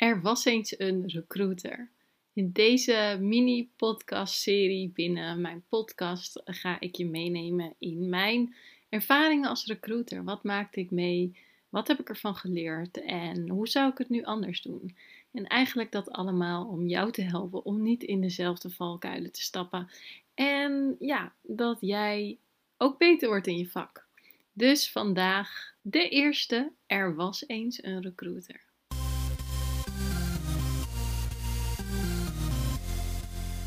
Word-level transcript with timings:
Er 0.00 0.20
was 0.20 0.44
eens 0.44 0.78
een 0.78 1.08
recruiter. 1.08 1.90
In 2.32 2.52
deze 2.52 3.18
mini-podcast-serie 3.20 4.88
binnen 4.88 5.40
mijn 5.40 5.64
podcast 5.68 6.40
ga 6.44 6.80
ik 6.80 6.96
je 6.96 7.06
meenemen 7.06 7.74
in 7.78 8.08
mijn 8.08 8.54
ervaringen 8.88 9.48
als 9.48 9.66
recruiter. 9.66 10.24
Wat 10.24 10.44
maakte 10.44 10.80
ik 10.80 10.90
mee? 10.90 11.36
Wat 11.68 11.88
heb 11.88 12.00
ik 12.00 12.08
ervan 12.08 12.34
geleerd? 12.34 13.00
En 13.04 13.48
hoe 13.48 13.68
zou 13.68 13.90
ik 13.90 13.98
het 13.98 14.08
nu 14.08 14.22
anders 14.24 14.62
doen? 14.62 14.96
En 15.32 15.46
eigenlijk 15.46 15.92
dat 15.92 16.10
allemaal 16.10 16.66
om 16.66 16.86
jou 16.86 17.12
te 17.12 17.22
helpen 17.22 17.64
om 17.64 17.82
niet 17.82 18.02
in 18.02 18.20
dezelfde 18.20 18.70
valkuilen 18.70 19.32
te 19.32 19.42
stappen. 19.42 19.90
En 20.34 20.96
ja, 20.98 21.32
dat 21.42 21.78
jij 21.80 22.38
ook 22.76 22.98
beter 22.98 23.28
wordt 23.28 23.46
in 23.46 23.58
je 23.58 23.68
vak. 23.68 24.06
Dus 24.52 24.90
vandaag 24.90 25.74
de 25.82 26.08
eerste. 26.08 26.72
Er 26.86 27.14
was 27.14 27.48
eens 27.48 27.82
een 27.82 28.02
recruiter. 28.02 28.68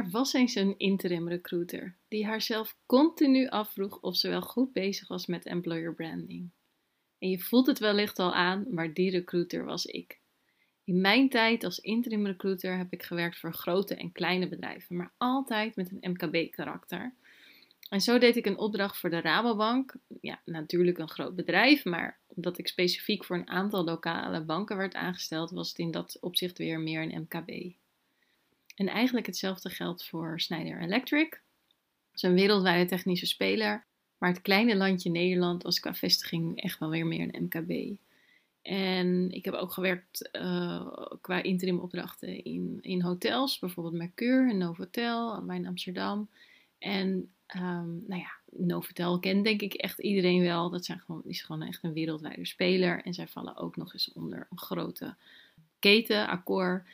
Er 0.00 0.10
was 0.10 0.32
eens 0.32 0.54
een 0.54 0.78
interim 0.78 1.28
recruiter 1.28 1.96
die 2.08 2.26
haarzelf 2.26 2.76
continu 2.86 3.48
afvroeg 3.48 4.00
of 4.00 4.16
ze 4.16 4.28
wel 4.28 4.42
goed 4.42 4.72
bezig 4.72 5.08
was 5.08 5.26
met 5.26 5.46
employer 5.46 5.94
branding. 5.94 6.50
En 7.18 7.28
je 7.28 7.38
voelt 7.38 7.66
het 7.66 7.78
wellicht 7.78 8.18
al 8.18 8.34
aan, 8.34 8.66
maar 8.70 8.94
die 8.94 9.10
recruiter 9.10 9.64
was 9.64 9.86
ik. 9.86 10.20
In 10.84 11.00
mijn 11.00 11.28
tijd 11.28 11.64
als 11.64 11.78
interim 11.78 12.26
recruiter 12.26 12.76
heb 12.76 12.92
ik 12.92 13.02
gewerkt 13.02 13.38
voor 13.38 13.54
grote 13.54 13.94
en 13.94 14.12
kleine 14.12 14.48
bedrijven, 14.48 14.96
maar 14.96 15.12
altijd 15.16 15.76
met 15.76 15.90
een 15.90 16.10
MKB-karakter. 16.10 17.14
En 17.88 18.00
zo 18.00 18.18
deed 18.18 18.36
ik 18.36 18.46
een 18.46 18.58
opdracht 18.58 18.98
voor 18.98 19.10
de 19.10 19.20
Rabobank. 19.20 19.94
Ja, 20.20 20.40
natuurlijk 20.44 20.98
een 20.98 21.10
groot 21.10 21.36
bedrijf, 21.36 21.84
maar 21.84 22.18
omdat 22.26 22.58
ik 22.58 22.68
specifiek 22.68 23.24
voor 23.24 23.36
een 23.36 23.48
aantal 23.48 23.84
lokale 23.84 24.44
banken 24.44 24.76
werd 24.76 24.94
aangesteld, 24.94 25.50
was 25.50 25.68
het 25.68 25.78
in 25.78 25.90
dat 25.90 26.18
opzicht 26.20 26.58
weer 26.58 26.80
meer 26.80 27.02
een 27.02 27.20
MKB. 27.28 27.78
En 28.80 28.88
eigenlijk 28.88 29.26
hetzelfde 29.26 29.70
geldt 29.70 30.04
voor 30.04 30.40
Schneider 30.40 30.80
Electric. 30.80 31.30
Dat 31.30 32.14
is 32.14 32.22
een 32.22 32.34
wereldwijde 32.34 32.88
technische 32.88 33.26
speler. 33.26 33.84
Maar 34.18 34.30
het 34.30 34.40
kleine 34.40 34.76
landje 34.76 35.10
Nederland 35.10 35.62
was 35.62 35.80
qua 35.80 35.94
vestiging 35.94 36.62
echt 36.62 36.78
wel 36.78 36.88
weer 36.88 37.06
meer 37.06 37.28
een 37.32 37.42
MKB. 37.42 37.98
En 38.62 39.30
ik 39.30 39.44
heb 39.44 39.54
ook 39.54 39.72
gewerkt 39.72 40.28
uh, 40.32 41.06
qua 41.20 41.42
interim 41.42 41.78
opdrachten 41.78 42.44
in, 42.44 42.78
in 42.80 43.02
hotels, 43.02 43.58
bijvoorbeeld 43.58 43.94
Mercure 43.94 44.50
en 44.50 44.58
Novotel, 44.58 45.50
in 45.50 45.66
Amsterdam. 45.66 46.28
En 46.78 47.32
um, 47.56 48.04
nou 48.06 48.20
ja, 48.20 48.32
Novotel 48.50 49.18
kent 49.18 49.44
denk 49.44 49.60
ik 49.60 49.74
echt 49.74 49.98
iedereen 49.98 50.42
wel. 50.42 50.70
Dat 50.70 50.84
zijn 50.84 51.00
gewoon, 51.00 51.22
is 51.24 51.42
gewoon 51.42 51.62
echt 51.62 51.82
een 51.82 51.92
wereldwijde 51.92 52.46
speler. 52.46 53.02
En 53.02 53.14
zij 53.14 53.26
vallen 53.26 53.56
ook 53.56 53.76
nog 53.76 53.92
eens 53.92 54.12
onder 54.12 54.46
een 54.50 54.58
grote 54.58 55.14
keten, 55.78 56.28
Accor. 56.28 56.84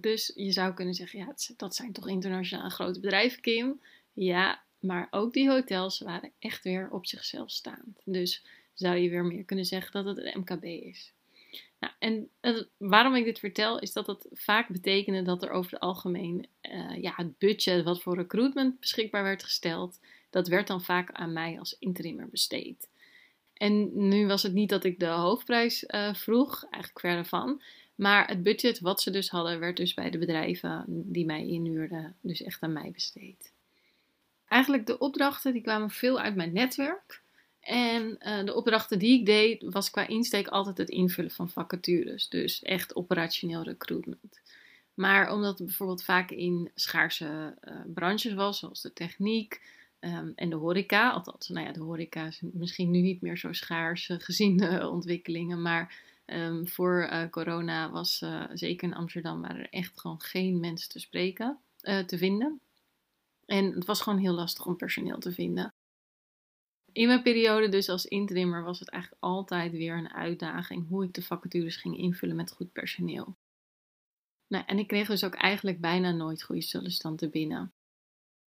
Dus 0.00 0.32
je 0.34 0.52
zou 0.52 0.74
kunnen 0.74 0.94
zeggen, 0.94 1.18
ja, 1.18 1.34
dat 1.56 1.74
zijn 1.74 1.92
toch 1.92 2.08
internationaal 2.08 2.70
grote 2.70 3.00
bedrijven, 3.00 3.40
Kim? 3.40 3.80
Ja, 4.12 4.62
maar 4.80 5.08
ook 5.10 5.32
die 5.32 5.48
hotels 5.48 5.98
waren 5.98 6.32
echt 6.38 6.64
weer 6.64 6.90
op 6.90 7.06
zichzelf 7.06 7.50
staand. 7.50 8.00
Dus 8.04 8.44
zou 8.74 8.96
je 8.96 9.10
weer 9.10 9.24
meer 9.24 9.44
kunnen 9.44 9.64
zeggen 9.64 9.92
dat 9.92 10.16
het 10.16 10.24
een 10.24 10.40
MKB 10.40 10.64
is. 10.64 11.12
Nou, 11.80 11.92
en 11.98 12.28
waarom 12.76 13.14
ik 13.14 13.24
dit 13.24 13.38
vertel, 13.38 13.78
is 13.78 13.92
dat 13.92 14.06
het 14.06 14.26
vaak 14.32 14.68
betekende 14.68 15.22
dat 15.22 15.42
er 15.42 15.50
over 15.50 15.72
het 15.72 15.80
algemeen 15.80 16.46
uh, 16.62 17.02
ja, 17.02 17.12
het 17.16 17.38
budget 17.38 17.84
wat 17.84 18.02
voor 18.02 18.16
recruitment 18.16 18.80
beschikbaar 18.80 19.22
werd 19.22 19.42
gesteld, 19.42 20.00
dat 20.30 20.48
werd 20.48 20.66
dan 20.66 20.82
vaak 20.82 21.12
aan 21.12 21.32
mij 21.32 21.58
als 21.58 21.76
interimmer 21.78 22.28
besteed. 22.28 22.88
En 23.52 24.08
nu 24.08 24.26
was 24.26 24.42
het 24.42 24.52
niet 24.52 24.68
dat 24.68 24.84
ik 24.84 24.98
de 24.98 25.06
hoofdprijs 25.06 25.84
uh, 25.88 26.14
vroeg, 26.14 26.62
eigenlijk 26.62 27.00
verder 27.00 27.24
van. 27.24 27.62
Maar 27.96 28.28
het 28.28 28.42
budget 28.42 28.80
wat 28.80 29.00
ze 29.00 29.10
dus 29.10 29.28
hadden, 29.28 29.60
werd 29.60 29.76
dus 29.76 29.94
bij 29.94 30.10
de 30.10 30.18
bedrijven 30.18 30.84
die 30.86 31.24
mij 31.24 31.46
inhuurden, 31.46 32.16
dus 32.20 32.42
echt 32.42 32.62
aan 32.62 32.72
mij 32.72 32.90
besteed. 32.90 33.52
Eigenlijk 34.48 34.86
de 34.86 34.98
opdrachten 34.98 35.52
die 35.52 35.62
kwamen 35.62 35.90
veel 35.90 36.20
uit 36.20 36.34
mijn 36.34 36.52
netwerk. 36.52 37.22
En 37.60 38.18
uh, 38.20 38.44
de 38.44 38.54
opdrachten 38.54 38.98
die 38.98 39.18
ik 39.18 39.26
deed, 39.26 39.62
was 39.62 39.90
qua 39.90 40.06
insteek 40.06 40.48
altijd 40.48 40.78
het 40.78 40.88
invullen 40.88 41.30
van 41.30 41.50
vacatures. 41.50 42.28
Dus 42.28 42.62
echt 42.62 42.96
operationeel 42.96 43.62
recruitment. 43.62 44.40
Maar 44.94 45.32
omdat 45.32 45.58
het 45.58 45.66
bijvoorbeeld 45.66 46.04
vaak 46.04 46.30
in 46.30 46.70
schaarse 46.74 47.54
uh, 47.64 47.74
branches 47.94 48.34
was, 48.34 48.58
zoals 48.58 48.82
de 48.82 48.92
techniek 48.92 49.60
um, 50.00 50.32
en 50.36 50.50
de 50.50 50.56
horeca. 50.56 51.10
Althans, 51.10 51.48
nou 51.48 51.66
ja, 51.66 51.72
de 51.72 51.80
horeca 51.80 52.26
is 52.26 52.40
misschien 52.52 52.90
nu 52.90 53.00
niet 53.00 53.20
meer 53.20 53.38
zo 53.38 53.52
schaars 53.52 54.10
gezien 54.18 54.56
de 54.56 54.88
ontwikkelingen. 54.96 55.62
Maar 55.62 55.94
Um, 56.26 56.68
voor 56.68 57.08
uh, 57.12 57.28
corona 57.30 57.90
was 57.90 58.20
uh, 58.22 58.44
zeker 58.52 58.88
in 58.88 58.94
Amsterdam 58.94 59.40
waren 59.40 59.56
er 59.56 59.70
echt 59.70 60.00
gewoon 60.00 60.20
geen 60.20 60.60
mensen 60.60 60.88
te 60.88 60.98
spreken, 60.98 61.58
uh, 61.82 61.98
te 61.98 62.18
vinden. 62.18 62.60
En 63.44 63.72
het 63.72 63.84
was 63.84 64.00
gewoon 64.00 64.18
heel 64.18 64.32
lastig 64.32 64.66
om 64.66 64.76
personeel 64.76 65.18
te 65.18 65.32
vinden. 65.32 65.74
In 66.92 67.06
mijn 67.06 67.22
periode 67.22 67.68
dus 67.68 67.88
als 67.88 68.06
interimmer 68.06 68.62
was 68.62 68.78
het 68.78 68.88
eigenlijk 68.88 69.22
altijd 69.22 69.72
weer 69.72 69.96
een 69.96 70.12
uitdaging 70.12 70.88
hoe 70.88 71.04
ik 71.04 71.14
de 71.14 71.22
vacatures 71.22 71.76
ging 71.76 71.96
invullen 71.96 72.36
met 72.36 72.52
goed 72.52 72.72
personeel. 72.72 73.36
Nou, 74.46 74.64
en 74.66 74.78
ik 74.78 74.86
kreeg 74.86 75.08
dus 75.08 75.24
ook 75.24 75.34
eigenlijk 75.34 75.80
bijna 75.80 76.10
nooit 76.10 76.42
goede 76.42 76.62
sollicitanten 76.62 77.30
binnen. 77.30 77.72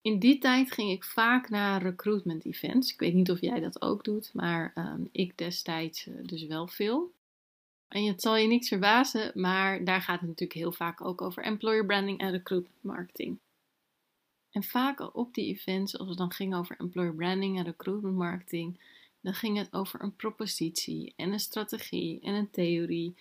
In 0.00 0.18
die 0.18 0.38
tijd 0.38 0.72
ging 0.72 0.90
ik 0.90 1.04
vaak 1.04 1.48
naar 1.48 1.82
recruitment 1.82 2.44
events. 2.44 2.92
Ik 2.92 2.98
weet 2.98 3.14
niet 3.14 3.30
of 3.30 3.40
jij 3.40 3.60
dat 3.60 3.82
ook 3.82 4.04
doet, 4.04 4.34
maar 4.34 4.72
um, 4.74 5.08
ik 5.12 5.38
destijds 5.38 6.08
dus 6.22 6.46
wel 6.46 6.66
veel. 6.66 7.12
En 7.88 8.06
het 8.06 8.22
zal 8.22 8.36
je 8.36 8.46
niks 8.46 8.68
verbazen, 8.68 9.30
maar 9.34 9.84
daar 9.84 10.00
gaat 10.00 10.20
het 10.20 10.28
natuurlijk 10.28 10.58
heel 10.58 10.72
vaak 10.72 11.00
ook 11.00 11.22
over 11.22 11.42
employer 11.42 11.86
branding 11.86 12.18
en 12.18 12.30
recruitment 12.30 12.82
marketing. 12.82 13.38
En 14.50 14.62
vaak 14.62 15.16
op 15.16 15.34
die 15.34 15.46
events, 15.46 15.98
als 15.98 16.08
het 16.08 16.18
dan 16.18 16.32
ging 16.32 16.54
over 16.54 16.76
employer 16.78 17.14
branding 17.14 17.58
en 17.58 17.64
recruitment 17.64 18.16
marketing, 18.16 18.80
dan 19.20 19.34
ging 19.34 19.56
het 19.56 19.72
over 19.72 20.02
een 20.02 20.16
propositie 20.16 21.12
en 21.16 21.32
een 21.32 21.40
strategie 21.40 22.20
en 22.20 22.34
een 22.34 22.50
theorie. 22.50 23.14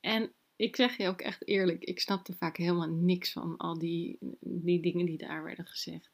En 0.00 0.32
ik 0.56 0.76
zeg 0.76 0.96
je 0.96 1.08
ook 1.08 1.20
echt 1.20 1.46
eerlijk, 1.46 1.84
ik 1.84 2.00
snapte 2.00 2.34
vaak 2.34 2.56
helemaal 2.56 2.88
niks 2.88 3.32
van 3.32 3.56
al 3.56 3.78
die, 3.78 4.18
die 4.40 4.80
dingen 4.80 5.06
die 5.06 5.18
daar 5.18 5.44
werden 5.44 5.66
gezegd. 5.66 6.10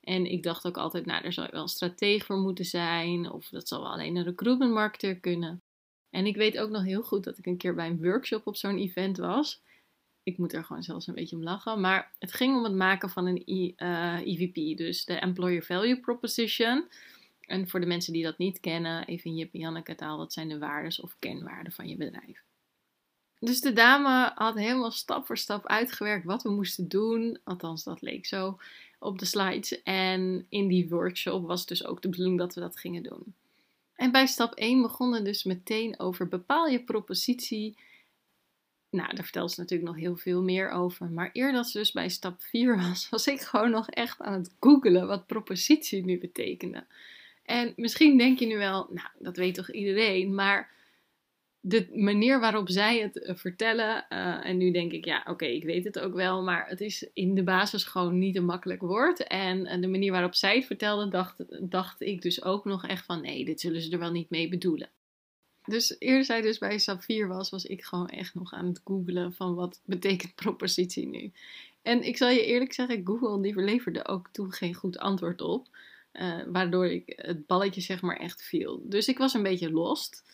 En 0.00 0.26
ik 0.26 0.42
dacht 0.42 0.66
ook 0.66 0.76
altijd, 0.76 1.06
nou, 1.06 1.24
er 1.24 1.32
zal 1.32 1.48
wel 1.50 1.62
een 1.62 1.68
stratege 1.68 2.24
voor 2.24 2.38
moeten 2.38 2.64
zijn, 2.64 3.30
of 3.30 3.48
dat 3.48 3.68
zal 3.68 3.82
wel 3.82 3.92
alleen 3.92 4.16
een 4.16 4.24
recruitment 4.24 4.72
marketer 4.72 5.16
kunnen. 5.16 5.62
En 6.10 6.26
ik 6.26 6.36
weet 6.36 6.58
ook 6.58 6.70
nog 6.70 6.84
heel 6.84 7.02
goed 7.02 7.24
dat 7.24 7.38
ik 7.38 7.46
een 7.46 7.56
keer 7.56 7.74
bij 7.74 7.86
een 7.86 8.02
workshop 8.02 8.46
op 8.46 8.56
zo'n 8.56 8.78
event 8.78 9.16
was. 9.16 9.62
Ik 10.22 10.38
moet 10.38 10.52
er 10.52 10.64
gewoon 10.64 10.82
zelfs 10.82 11.06
een 11.06 11.14
beetje 11.14 11.36
om 11.36 11.42
lachen. 11.42 11.80
Maar 11.80 12.12
het 12.18 12.32
ging 12.32 12.56
om 12.56 12.64
het 12.64 12.74
maken 12.74 13.10
van 13.10 13.26
een 13.26 13.42
EVP, 13.44 14.56
e 14.56 14.74
dus 14.74 15.04
de 15.04 15.14
Employer 15.14 15.62
Value 15.62 16.00
Proposition. 16.00 16.88
En 17.40 17.68
voor 17.68 17.80
de 17.80 17.86
mensen 17.86 18.12
die 18.12 18.22
dat 18.22 18.38
niet 18.38 18.60
kennen, 18.60 19.06
even 19.06 19.30
in 19.30 19.48
en 19.52 19.60
Janneke 19.60 19.94
taal, 19.94 20.18
dat 20.18 20.32
zijn 20.32 20.48
de 20.48 20.58
waarden 20.58 21.02
of 21.02 21.16
kenwaarden 21.18 21.72
van 21.72 21.88
je 21.88 21.96
bedrijf. 21.96 22.42
Dus 23.40 23.60
de 23.60 23.72
dame 23.72 24.32
had 24.34 24.54
helemaal 24.54 24.90
stap 24.90 25.26
voor 25.26 25.38
stap 25.38 25.66
uitgewerkt 25.66 26.24
wat 26.24 26.42
we 26.42 26.50
moesten 26.50 26.88
doen. 26.88 27.38
Althans, 27.44 27.84
dat 27.84 28.02
leek 28.02 28.26
zo 28.26 28.58
op 28.98 29.18
de 29.18 29.24
slides. 29.24 29.82
En 29.82 30.46
in 30.48 30.68
die 30.68 30.88
workshop 30.88 31.46
was 31.46 31.66
dus 31.66 31.84
ook 31.84 32.02
de 32.02 32.08
bedoeling 32.08 32.38
dat 32.38 32.54
we 32.54 32.60
dat 32.60 32.78
gingen 32.78 33.02
doen. 33.02 33.34
En 33.98 34.12
bij 34.12 34.26
stap 34.26 34.54
1 34.54 34.82
begonnen 34.82 35.24
dus 35.24 35.44
meteen 35.44 35.98
over 35.98 36.28
bepaal 36.28 36.66
je 36.66 36.84
propositie. 36.84 37.76
Nou, 38.90 39.14
daar 39.14 39.24
vertelde 39.24 39.52
ze 39.52 39.60
natuurlijk 39.60 39.88
nog 39.88 39.98
heel 39.98 40.16
veel 40.16 40.42
meer 40.42 40.70
over. 40.70 41.10
Maar 41.10 41.30
eer 41.32 41.52
dat 41.52 41.68
ze 41.68 41.78
dus 41.78 41.92
bij 41.92 42.08
stap 42.08 42.42
4 42.42 42.76
was, 42.76 43.08
was 43.08 43.26
ik 43.26 43.40
gewoon 43.40 43.70
nog 43.70 43.90
echt 43.90 44.20
aan 44.20 44.32
het 44.32 44.54
googelen 44.60 45.06
wat 45.06 45.26
propositie 45.26 46.04
nu 46.04 46.18
betekende. 46.18 46.86
En 47.42 47.72
misschien 47.76 48.18
denk 48.18 48.38
je 48.38 48.46
nu 48.46 48.56
wel, 48.56 48.86
nou, 48.90 49.08
dat 49.18 49.36
weet 49.36 49.54
toch 49.54 49.72
iedereen, 49.72 50.34
maar 50.34 50.70
de 51.68 51.88
manier 51.92 52.40
waarop 52.40 52.70
zij 52.70 53.00
het 53.00 53.22
eh, 53.22 53.34
vertellen, 53.34 54.06
uh, 54.08 54.46
en 54.46 54.56
nu 54.56 54.70
denk 54.70 54.92
ik, 54.92 55.04
ja, 55.04 55.24
oké, 55.26 55.44
ik 55.44 55.64
weet 55.64 55.84
het 55.84 55.98
ook 55.98 56.14
wel, 56.14 56.42
maar 56.42 56.68
het 56.68 56.80
is 56.80 57.08
in 57.12 57.34
de 57.34 57.42
basis 57.42 57.84
gewoon 57.84 58.18
niet 58.18 58.36
een 58.36 58.44
makkelijk 58.44 58.80
woord. 58.80 59.26
En, 59.26 59.80
de 59.80 59.88
manier 59.88 60.12
waarop 60.12 60.34
zij 60.34 60.56
het 60.56 60.66
vertelde, 60.66 61.08
dacht, 61.08 61.36
dacht 61.70 62.00
ik 62.00 62.22
dus 62.22 62.42
ook 62.42 62.64
nog 62.64 62.86
echt 62.86 63.04
van, 63.04 63.20
nee, 63.20 63.44
dit 63.44 63.60
zullen 63.60 63.82
ze 63.82 63.90
er 63.90 63.98
wel 63.98 64.10
niet 64.10 64.30
mee 64.30 64.48
bedoelen. 64.48 64.88
dus 65.64 65.96
eerder 65.98 66.24
zij 66.24 66.40
dus 66.40 66.58
bij 66.58 66.78
Safir 66.78 67.28
was, 67.28 67.50
was 67.50 67.64
ik 67.64 67.84
gewoon 67.84 68.08
echt 68.08 68.34
nog 68.34 68.52
aan 68.52 68.66
het 68.66 68.80
googlen 68.84 69.32
van 69.32 69.54
wat 69.54 69.80
betekent 69.84 70.34
propositie 70.44 71.06
nu. 71.06 71.32
En 71.82 72.02
ik 72.02 72.16
zal 72.16 72.28
je 72.28 72.44
eerlijk 72.44 72.72
zeggen, 72.72 73.00
Google 73.04 73.42
die 73.42 73.52
verleverde 73.52 74.06
ook 74.06 74.28
toen 74.32 74.52
geen 74.52 74.74
goed 74.74 74.98
antwoord 74.98 75.40
op. 75.40 75.68
Uh, 76.12 76.40
waardoor 76.46 76.86
ik 76.86 77.02
het 77.06 77.46
balletje 77.46 77.80
zeg 77.80 78.00
maar 78.00 78.16
echt 78.16 78.42
viel. 78.42 78.82
Dus 78.84 79.08
ik 79.08 79.18
was 79.18 79.34
een 79.34 79.42
beetje 79.42 79.70
lost. 79.70 80.24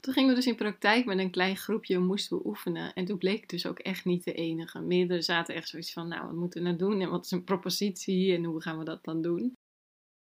Toen 0.00 0.14
gingen 0.14 0.28
we 0.28 0.34
dus 0.34 0.46
in 0.46 0.56
praktijk 0.56 1.04
met 1.04 1.18
een 1.18 1.30
klein 1.30 1.56
groepje, 1.56 1.98
moesten 1.98 2.36
we 2.36 2.46
oefenen. 2.46 2.92
En 2.92 3.04
toen 3.04 3.18
bleek 3.18 3.42
ik 3.42 3.48
dus 3.48 3.66
ook 3.66 3.78
echt 3.78 4.04
niet 4.04 4.24
de 4.24 4.32
enige. 4.32 4.80
Meerdere 4.80 5.22
zaten 5.22 5.54
echt 5.54 5.68
zoiets 5.68 5.92
van, 5.92 6.08
nou, 6.08 6.26
wat 6.26 6.34
moeten 6.34 6.62
we 6.62 6.66
nou 6.66 6.78
doen? 6.78 7.00
En 7.00 7.10
wat 7.10 7.24
is 7.24 7.30
een 7.30 7.44
propositie? 7.44 8.34
En 8.34 8.44
hoe 8.44 8.62
gaan 8.62 8.78
we 8.78 8.84
dat 8.84 9.04
dan 9.04 9.22
doen? 9.22 9.52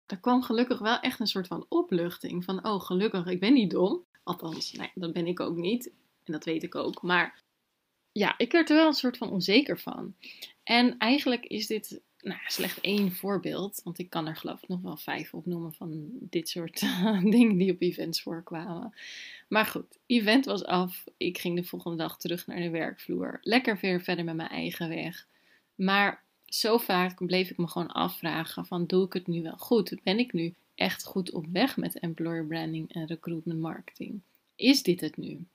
Er 0.05 0.19
kwam 0.19 0.41
gelukkig 0.41 0.79
wel 0.79 0.99
echt 0.99 1.19
een 1.19 1.27
soort 1.27 1.47
van 1.47 1.65
opluchting. 1.69 2.43
Van, 2.43 2.65
oh, 2.65 2.81
gelukkig, 2.81 3.25
ik 3.25 3.39
ben 3.39 3.53
niet 3.53 3.71
dom. 3.71 4.03
Althans, 4.23 4.71
nee, 4.71 4.91
dat 4.93 5.13
ben 5.13 5.27
ik 5.27 5.39
ook 5.39 5.55
niet. 5.55 5.91
En 6.23 6.33
dat 6.33 6.45
weet 6.45 6.63
ik 6.63 6.75
ook. 6.75 7.01
Maar 7.01 7.41
ja, 8.11 8.37
ik 8.37 8.51
werd 8.51 8.69
er 8.69 8.75
wel 8.75 8.87
een 8.87 8.93
soort 8.93 9.17
van 9.17 9.29
onzeker 9.29 9.79
van. 9.79 10.15
En 10.67 10.97
eigenlijk 10.97 11.45
is 11.45 11.67
dit 11.67 12.01
nou, 12.21 12.39
slecht 12.45 12.81
één 12.81 13.11
voorbeeld. 13.11 13.81
Want 13.83 13.99
ik 13.99 14.09
kan 14.09 14.27
er 14.27 14.35
geloof 14.35 14.61
ik 14.61 14.67
nog 14.67 14.81
wel 14.81 14.97
vijf 14.97 15.33
opnoemen 15.33 15.73
van 15.73 16.09
dit 16.19 16.49
soort 16.49 16.79
dingen 17.35 17.57
die 17.57 17.71
op 17.71 17.81
events 17.81 18.21
voorkwamen. 18.21 18.93
Maar 19.47 19.65
goed, 19.65 19.99
event 20.05 20.45
was 20.45 20.63
af. 20.63 21.03
Ik 21.17 21.37
ging 21.37 21.55
de 21.55 21.63
volgende 21.63 21.97
dag 21.97 22.17
terug 22.17 22.47
naar 22.47 22.59
de 22.59 22.69
werkvloer. 22.69 23.39
Lekker 23.41 23.77
weer 23.81 24.01
verder 24.01 24.25
met 24.25 24.35
mijn 24.35 24.49
eigen 24.49 24.89
weg. 24.89 25.27
Maar 25.75 26.23
zo 26.45 26.77
vaak 26.77 27.25
bleef 27.25 27.49
ik 27.49 27.57
me 27.57 27.67
gewoon 27.67 27.91
afvragen 27.91 28.65
van 28.65 28.85
doe 28.85 29.05
ik 29.05 29.13
het 29.13 29.27
nu 29.27 29.41
wel 29.41 29.57
goed? 29.57 29.99
Ben 30.03 30.19
ik 30.19 30.33
nu 30.33 30.53
echt 30.75 31.03
goed 31.03 31.31
op 31.31 31.45
weg 31.51 31.77
met 31.77 31.99
employer 31.99 32.45
branding 32.45 32.93
en 32.93 33.07
recruitment 33.07 33.59
marketing? 33.59 34.19
Is 34.55 34.83
dit 34.83 35.01
het 35.01 35.17
nu? 35.17 35.45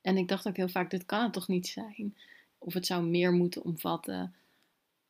En 0.00 0.16
ik 0.16 0.28
dacht 0.28 0.46
ook 0.46 0.56
heel 0.56 0.68
vaak, 0.68 0.90
dit 0.90 1.06
kan 1.06 1.22
het 1.22 1.32
toch 1.32 1.48
niet 1.48 1.66
zijn? 1.66 2.14
Of 2.64 2.74
het 2.74 2.86
zou 2.86 3.04
meer 3.04 3.32
moeten 3.32 3.64
omvatten 3.64 4.34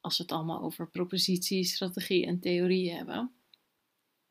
als 0.00 0.16
we 0.16 0.22
het 0.22 0.32
allemaal 0.32 0.62
over 0.62 0.88
propositie, 0.88 1.64
strategie 1.64 2.26
en 2.26 2.40
theorie 2.40 2.93
hebben. 2.93 3.32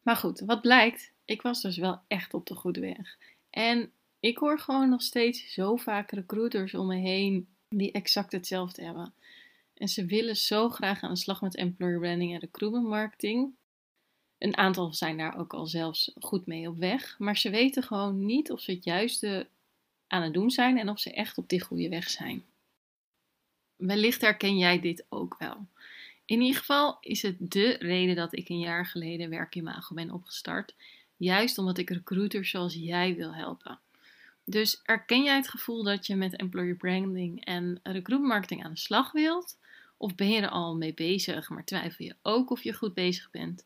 Maar 0.02 0.16
goed, 0.16 0.40
wat 0.40 0.62
blijkt, 0.62 1.12
ik 1.26 1.42
was 1.42 1.62
dus 1.62 1.78
wel 1.78 2.00
echt 2.08 2.34
op 2.34 2.46
de 2.46 2.56
goede 2.56 2.80
weg. 2.80 3.18
En 3.50 3.92
ik 4.20 4.38
hoor 4.38 4.60
gewoon 4.60 4.90
nog 4.90 5.02
steeds 5.02 5.54
zo 5.54 5.76
vaak 5.76 6.12
recruiters 6.12 6.74
om 6.74 6.88
me 6.88 6.96
heen 6.96 7.48
die 7.70 7.92
exact 7.92 8.32
hetzelfde 8.32 8.84
hebben. 8.84 9.14
En 9.74 9.88
ze 9.88 10.06
willen 10.06 10.38
zo 10.38 10.70
graag 10.70 11.02
aan 11.02 11.14
de 11.14 11.20
slag 11.20 11.42
met 11.42 11.56
employer 11.56 12.00
branding 12.00 12.34
en 12.34 12.40
recruitment 12.40 12.88
marketing. 12.88 13.54
Een 14.38 14.58
aantal 14.58 14.94
zijn 14.94 15.18
daar 15.18 15.38
ook 15.38 15.54
al 15.54 15.66
zelfs 15.66 16.12
goed 16.20 16.46
mee 16.46 16.70
op 16.70 16.78
weg. 16.78 17.16
Maar 17.20 17.38
ze 17.38 17.50
weten 17.50 17.84
gewoon 17.84 18.26
niet 18.26 18.52
of 18.52 18.62
ze 18.62 18.72
het 18.72 18.84
juiste 18.84 19.48
aan 20.08 20.22
het 20.22 20.34
doen 20.34 20.52
zijn 20.52 20.78
en 20.78 20.90
of 20.90 21.00
ze 21.00 21.14
echt 21.14 21.38
op 21.38 21.50
die 21.50 21.62
goede 21.62 21.90
weg 21.90 22.10
zijn. 22.10 22.44
Wellicht 23.82 24.22
herken 24.22 24.58
jij 24.58 24.80
dit 24.80 25.06
ook 25.10 25.36
wel. 25.40 25.68
In 26.26 26.42
ieder 26.42 26.60
geval 26.60 26.98
is 27.02 27.22
het 27.22 27.36
de 27.40 27.76
reden 27.80 28.16
dat 28.16 28.36
ik 28.38 28.50
een 28.50 28.60
jaar 28.60 28.86
geleden 28.86 29.30
Werkimago 29.30 29.96
ben 29.96 30.12
opgestart. 30.12 30.76
Juist 31.18 31.58
omdat 31.58 31.78
ik 31.78 31.90
recruiters 31.90 32.50
zoals 32.50 32.74
jij 32.74 33.16
wil 33.16 33.34
helpen. 33.34 33.80
Dus 34.44 34.82
erken 34.84 35.24
jij 35.24 35.36
het 35.36 35.50
gevoel 35.50 35.84
dat 35.84 36.08
je 36.08 36.16
met 36.16 36.36
employer 36.36 36.76
branding 36.76 37.46
en 37.46 37.80
recruitment 37.84 38.34
marketing 38.34 38.64
aan 38.64 38.72
de 38.72 38.80
slag 38.80 39.12
wilt? 39.12 39.58
Of 39.98 40.16
ben 40.16 40.30
je 40.30 40.42
er 40.42 40.50
al 40.50 40.76
mee 40.76 40.94
bezig, 40.94 41.50
maar 41.50 41.66
twijfel 41.66 42.06
je 42.06 42.16
ook 42.22 42.50
of 42.50 42.64
je 42.64 42.74
goed 42.74 42.94
bezig 42.94 43.32
bent? 43.32 43.66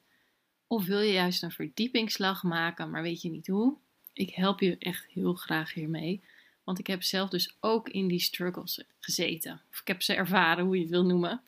Of 0.68 0.86
wil 0.86 1.00
je 1.00 1.14
juist 1.14 1.44
een 1.44 1.52
verdiepingsslag 1.52 2.44
maken, 2.44 2.90
maar 2.90 3.02
weet 3.02 3.22
je 3.22 3.30
niet 3.30 3.48
hoe? 3.48 3.76
Ik 4.14 4.36
help 4.36 4.60
je 4.60 4.78
echt 4.80 5.06
heel 5.06 5.34
graag 5.34 5.74
hiermee. 5.74 6.22
Want 6.66 6.80
ik 6.80 6.88
heb 6.88 7.04
zelf 7.04 7.30
dus 7.30 7.56
ook 7.60 7.90
in 7.90 8.08
die 8.08 8.20
struggles 8.20 8.84
gezeten. 9.00 9.62
Of 9.72 9.80
ik 9.80 9.88
heb 9.88 10.02
ze 10.02 10.14
ervaren, 10.14 10.66
hoe 10.66 10.76
je 10.76 10.82
het 10.82 10.92
wil 10.92 11.06
noemen. 11.06 11.42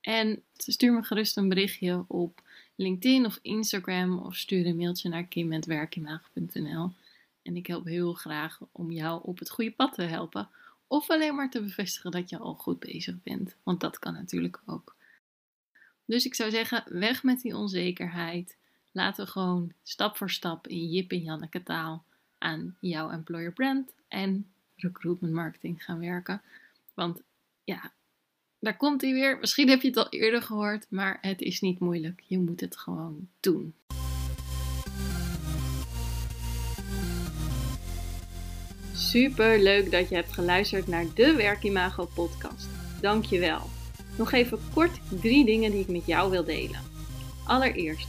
En 0.00 0.42
stuur 0.56 0.92
me 0.92 1.02
gerust 1.02 1.36
een 1.36 1.48
berichtje 1.48 2.04
op 2.08 2.42
LinkedIn 2.76 3.26
of 3.26 3.38
Instagram 3.42 4.18
of 4.18 4.36
stuur 4.36 4.66
een 4.66 4.76
mailtje 4.76 5.08
naar 5.08 5.24
kim.werkimaag.nl. 5.24 6.92
En 7.42 7.56
ik 7.56 7.66
help 7.66 7.84
heel 7.84 8.12
graag 8.12 8.60
om 8.72 8.90
jou 8.90 9.20
op 9.24 9.38
het 9.38 9.50
goede 9.50 9.70
pad 9.70 9.94
te 9.94 10.02
helpen. 10.02 10.48
Of 10.86 11.10
alleen 11.10 11.34
maar 11.34 11.50
te 11.50 11.62
bevestigen 11.62 12.10
dat 12.10 12.30
je 12.30 12.38
al 12.38 12.54
goed 12.54 12.78
bezig 12.78 13.22
bent. 13.22 13.56
Want 13.62 13.80
dat 13.80 13.98
kan 13.98 14.12
natuurlijk 14.12 14.60
ook. 14.66 14.96
Dus 16.04 16.26
ik 16.26 16.34
zou 16.34 16.50
zeggen, 16.50 16.84
weg 16.86 17.22
met 17.22 17.40
die 17.40 17.56
onzekerheid. 17.56 18.56
Laten 18.92 19.24
we 19.24 19.30
gewoon 19.30 19.72
stap 19.82 20.16
voor 20.16 20.30
stap 20.30 20.66
in 20.66 20.90
Jip 20.90 21.10
en 21.10 21.22
Janneke 21.22 21.62
taal 21.62 22.04
aan 22.38 22.76
jouw 22.80 23.10
employer 23.10 23.52
brand 23.52 23.92
en 24.08 24.46
recruitment 24.76 25.34
marketing 25.34 25.84
gaan 25.84 25.98
werken. 25.98 26.42
Want 26.94 27.22
ja, 27.64 27.92
daar 28.58 28.76
komt 28.76 29.00
hij 29.00 29.12
weer. 29.12 29.38
Misschien 29.38 29.68
heb 29.68 29.80
je 29.80 29.88
het 29.88 29.96
al 29.96 30.08
eerder 30.08 30.42
gehoord, 30.42 30.86
maar 30.90 31.18
het 31.20 31.40
is 31.40 31.60
niet 31.60 31.78
moeilijk. 31.78 32.20
Je 32.26 32.38
moet 32.38 32.60
het 32.60 32.76
gewoon 32.76 33.28
doen. 33.40 33.74
Super 38.92 39.62
leuk 39.62 39.90
dat 39.90 40.08
je 40.08 40.14
hebt 40.14 40.32
geluisterd 40.32 40.86
naar 40.86 41.04
de 41.14 41.34
Werkimago 41.34 42.08
podcast. 42.14 42.68
Dank 43.00 43.24
je 43.24 43.38
wel. 43.38 43.60
Nog 44.18 44.32
even 44.32 44.58
kort 44.74 45.20
drie 45.20 45.44
dingen 45.44 45.70
die 45.70 45.80
ik 45.80 45.88
met 45.88 46.06
jou 46.06 46.30
wil 46.30 46.44
delen. 46.44 46.80
Allereerst, 47.46 48.08